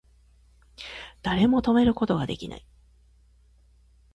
[1.21, 2.65] 誰も止めること出来ない